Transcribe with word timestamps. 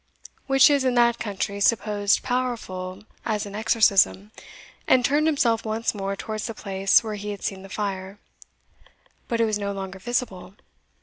which 0.47 0.67
is 0.71 0.83
in 0.83 0.95
that 0.95 1.19
country 1.19 1.59
supposed 1.59 2.23
powerful 2.23 3.03
as 3.23 3.45
an 3.45 3.53
exorcism, 3.53 4.31
and 4.87 5.05
turned 5.05 5.27
himself 5.27 5.63
once 5.63 5.93
more 5.93 6.15
towards 6.15 6.47
the 6.47 6.55
place 6.55 7.03
where 7.03 7.13
he 7.13 7.29
had 7.29 7.43
seen 7.43 7.61
the 7.61 7.69
fire. 7.69 8.17
But 9.27 9.39
it 9.39 9.45
was 9.45 9.59
no 9.59 9.71
longer 9.71 9.99
visible. 9.99 10.55